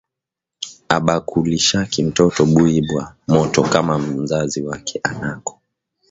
[0.97, 5.53] Abakulishaki mtoto buyi bwa moto kama mzazi wake anako